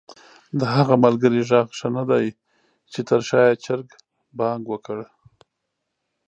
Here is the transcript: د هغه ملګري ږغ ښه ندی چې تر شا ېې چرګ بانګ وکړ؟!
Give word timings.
د 0.59 0.61
هغه 0.75 0.95
ملګري 1.05 1.41
ږغ 1.49 1.67
ښه 1.77 1.87
ندی 1.95 2.27
چې 2.91 2.99
تر 3.09 3.19
شا 3.27 3.39
ېې 3.49 3.55
چرګ 3.65 3.87
بانګ 4.39 4.63
وکړ؟! 4.69 4.99